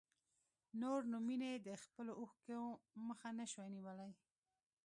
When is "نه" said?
3.39-3.45